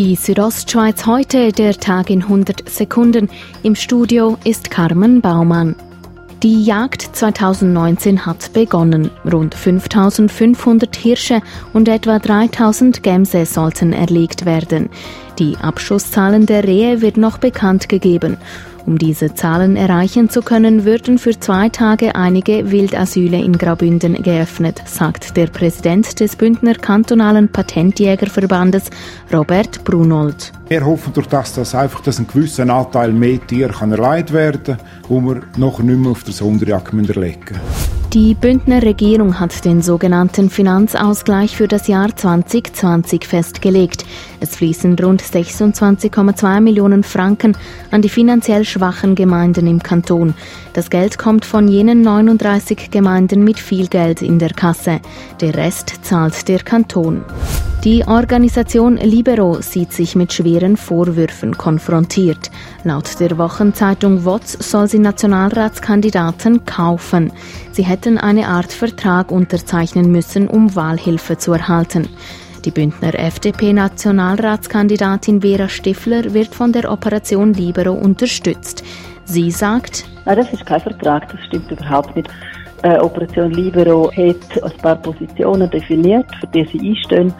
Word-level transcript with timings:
Die 0.00 0.16
Südostschweiz 0.16 1.04
heute, 1.04 1.52
der 1.52 1.74
Tag 1.74 2.08
in 2.08 2.22
100 2.22 2.66
Sekunden. 2.70 3.28
Im 3.62 3.74
Studio 3.74 4.38
ist 4.44 4.70
Carmen 4.70 5.20
Baumann. 5.20 5.76
Die 6.42 6.64
Jagd 6.64 7.02
2019 7.02 8.24
hat 8.24 8.54
begonnen. 8.54 9.10
Rund 9.30 9.54
5500 9.54 10.96
Hirsche 10.96 11.42
und 11.74 11.86
etwa 11.86 12.18
3000 12.18 13.02
Gämse 13.02 13.44
sollten 13.44 13.92
erlegt 13.92 14.46
werden. 14.46 14.88
Die 15.38 15.58
Abschusszahlen 15.58 16.46
der 16.46 16.64
Rehe 16.64 17.02
wird 17.02 17.18
noch 17.18 17.36
bekannt 17.36 17.90
gegeben. 17.90 18.38
Um 18.86 18.98
diese 18.98 19.34
Zahlen 19.34 19.76
erreichen 19.76 20.30
zu 20.30 20.42
können, 20.42 20.84
würden 20.84 21.18
für 21.18 21.38
zwei 21.38 21.68
Tage 21.68 22.14
einige 22.14 22.70
Wildasyle 22.70 23.38
in 23.38 23.58
Graubünden 23.58 24.22
geöffnet, 24.22 24.82
sagt 24.86 25.36
der 25.36 25.46
Präsident 25.46 26.18
des 26.20 26.36
Bündner 26.36 26.74
kantonalen 26.74 27.48
Patentjägerverbandes, 27.48 28.90
Robert 29.32 29.84
Brunold. 29.84 30.52
Wir 30.68 30.84
hoffen 30.84 31.12
durch 31.12 31.26
das, 31.26 31.54
dass 31.54 31.74
einfach 31.74 32.00
dass 32.00 32.18
ein 32.18 32.26
gewisser 32.26 32.68
Anteil 32.68 33.12
mehr 33.12 33.44
Tiere 33.46 33.72
kann 33.72 33.92
erleidet 33.92 34.32
werden 34.32 34.76
kann, 34.76 34.78
wo 35.08 35.20
wir 35.20 35.42
noch 35.56 35.80
nicht 35.80 35.98
mehr 35.98 36.12
auf 36.12 36.24
der 36.24 36.32
Sonderjagd 36.32 36.92
erlegen 36.92 37.40
müssen. 37.40 38.00
Die 38.12 38.34
Bündner 38.34 38.82
Regierung 38.82 39.38
hat 39.38 39.64
den 39.64 39.82
sogenannten 39.82 40.50
Finanzausgleich 40.50 41.56
für 41.56 41.68
das 41.68 41.86
Jahr 41.86 42.16
2020 42.16 43.24
festgelegt. 43.24 44.04
Es 44.40 44.56
fließen 44.56 44.98
rund 44.98 45.22
26,2 45.22 46.60
Millionen 46.60 47.02
Franken 47.02 47.56
an 47.90 48.00
die 48.00 48.08
finanziell 48.08 48.64
schwachen 48.64 49.14
Gemeinden 49.14 49.66
im 49.66 49.82
Kanton. 49.82 50.34
Das 50.72 50.88
Geld 50.88 51.18
kommt 51.18 51.44
von 51.44 51.68
jenen 51.68 52.00
39 52.00 52.90
Gemeinden 52.90 53.44
mit 53.44 53.58
viel 53.58 53.86
Geld 53.88 54.22
in 54.22 54.38
der 54.38 54.50
Kasse. 54.50 55.00
Der 55.40 55.54
Rest 55.54 56.00
zahlt 56.02 56.48
der 56.48 56.60
Kanton. 56.60 57.24
Die 57.84 58.04
Organisation 58.06 58.98
Libero 58.98 59.62
sieht 59.62 59.94
sich 59.94 60.14
mit 60.14 60.34
schweren 60.34 60.76
Vorwürfen 60.76 61.56
konfrontiert. 61.56 62.50
Laut 62.84 63.18
der 63.20 63.38
Wochenzeitung 63.38 64.26
WOTS 64.26 64.70
soll 64.70 64.86
sie 64.86 64.98
Nationalratskandidaten 64.98 66.66
kaufen. 66.66 67.32
Sie 67.72 67.82
hätten 67.82 68.18
eine 68.18 68.48
Art 68.48 68.70
Vertrag 68.70 69.32
unterzeichnen 69.32 70.12
müssen, 70.12 70.46
um 70.46 70.74
Wahlhilfe 70.76 71.38
zu 71.38 71.54
erhalten. 71.54 72.08
Die 72.64 72.70
Bündner 72.70 73.14
FDP-Nationalratskandidatin 73.14 75.40
Vera 75.40 75.68
Stifler 75.68 76.32
wird 76.34 76.54
von 76.54 76.72
der 76.72 76.92
Operation 76.92 77.54
Libero 77.54 77.92
unterstützt. 77.92 78.84
Sie 79.24 79.50
sagt, 79.50 80.04
Nein, 80.26 80.36
das 80.36 80.52
ist 80.52 80.66
kein 80.66 80.80
Vertrag, 80.80 81.32
das 81.32 81.40
stimmt 81.46 81.70
überhaupt 81.70 82.14
nicht. 82.14 82.28
Äh, 82.82 82.98
Operation 82.98 83.50
Libero 83.52 84.10
hat 84.12 84.62
ein 84.62 84.76
paar 84.82 84.96
Positionen 84.96 85.70
definiert, 85.70 86.26
für 86.38 86.46
die 86.48 86.66
sie 86.66 86.86
einstehen 86.86 87.32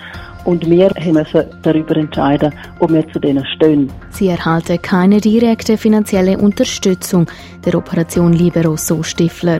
und 0.44 0.64
wir 0.68 0.90
müssen 1.12 1.44
darüber 1.60 1.96
entscheiden, 1.96 2.54
ob 2.78 2.90
wir 2.90 3.06
zu 3.12 3.18
denen 3.18 3.44
stehen. 3.56 3.92
Sie 4.08 4.28
erhalte 4.28 4.78
keine 4.78 5.20
direkte 5.20 5.76
finanzielle 5.76 6.38
Unterstützung 6.38 7.26
der 7.64 7.74
Operation 7.74 8.32
Libero, 8.32 8.76
so 8.76 9.02
Stifler. 9.02 9.58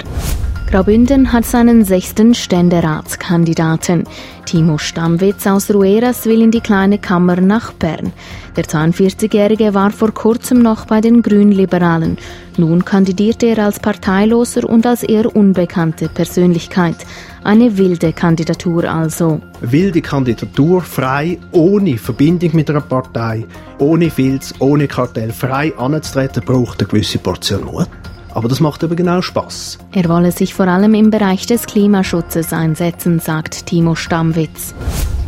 Graubünden 0.70 1.32
hat 1.32 1.44
seinen 1.44 1.84
sechsten 1.84 2.32
Ständeratskandidaten. 2.32 4.04
Timo 4.46 4.78
Stammwitz 4.78 5.44
aus 5.48 5.68
Rueras 5.74 6.27
will 6.27 6.42
in 6.42 6.52
die 6.52 6.60
kleine 6.60 6.98
Kammer 6.98 7.40
nach 7.40 7.72
Bern. 7.72 8.12
Der 8.54 8.62
42-Jährige 8.62 9.74
war 9.74 9.90
vor 9.90 10.14
kurzem 10.14 10.62
noch 10.62 10.84
bei 10.84 11.00
den 11.00 11.22
Grünliberalen. 11.22 12.18
Nun 12.56 12.84
kandidiert 12.84 13.42
er 13.42 13.64
als 13.64 13.80
parteiloser 13.80 14.68
und 14.68 14.86
als 14.86 15.02
eher 15.02 15.34
unbekannte 15.34 16.08
Persönlichkeit. 16.08 16.98
Eine 17.42 17.77
wilde 17.77 18.12
Kandidatur 18.12 18.84
also. 18.84 19.40
Wilde 19.60 20.00
Kandidatur, 20.02 20.82
frei, 20.82 21.38
ohne 21.50 21.98
Verbindung 21.98 22.50
mit 22.55 22.70
einer 22.70 22.80
Partei, 22.80 23.44
ohne 23.78 24.08
Filz, 24.08 24.55
ohne 24.60 24.86
Kartell, 24.86 25.32
frei 25.32 25.77
anzutreten, 25.77 26.45
braucht 26.45 26.80
eine 26.80 26.89
gewisse 26.89 27.18
Portion 27.18 27.64
Mut. 27.64 27.89
Aber 28.33 28.48
das 28.48 28.61
macht 28.61 28.83
eben 28.83 28.96
genau 28.96 29.23
Spaß. 29.23 29.79
Er 29.92 30.08
wolle 30.08 30.33
sich 30.33 30.55
vor 30.55 30.67
allem 30.68 30.95
im 30.95 31.11
Bereich 31.11 31.46
des 31.46 31.67
Klimaschutzes 31.67 32.52
einsetzen, 32.52 33.18
sagt 33.20 33.67
Timo 33.67 33.95
Stammwitz. 33.95 34.74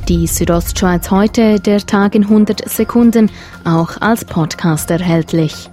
Die 0.09 0.27
Südostschweiz 0.27 1.11
heute, 1.11 1.61
der 1.61 1.81
Tag 1.87 2.15
in 2.15 2.25
100 2.25 2.69
Sekunden, 2.69 3.31
auch 3.65 4.01
als 4.01 4.25
Podcast 4.25 4.91
erhältlich. 4.91 5.71